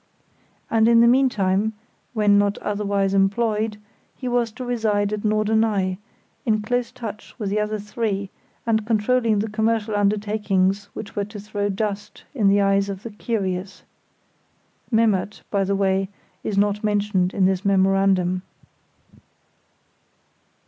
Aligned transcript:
And 0.71 0.87
in 0.87 1.01
the 1.01 1.07
meantime 1.07 1.73
(when 2.15 2.39
not 2.39 2.57
otherwise 2.57 3.13
employed) 3.13 3.77
he 4.15 4.27
was 4.27 4.51
to 4.53 4.65
reside 4.65 5.13
at 5.13 5.23
Norderney, 5.23 5.99
in 6.43 6.63
close 6.63 6.91
touch 6.91 7.35
with 7.37 7.51
the 7.51 7.59
other 7.59 7.77
three, 7.77 8.31
and 8.65 8.83
controlling 8.83 9.37
the 9.37 9.47
commercial 9.51 9.93
undertakings 9.95 10.85
which 10.95 11.15
were 11.15 11.25
to 11.25 11.39
throw 11.39 11.69
dust 11.69 12.23
in 12.33 12.47
the 12.47 12.61
eyes 12.61 12.89
of 12.89 13.03
the 13.03 13.11
curious. 13.11 13.83
[Memmert, 14.91 15.43
by 15.51 15.63
the 15.63 15.75
way, 15.75 16.09
is 16.43 16.57
not 16.57 16.83
mentioned 16.83 17.31
in 17.35 17.45
this 17.45 17.63
memorandum. 17.63 18.41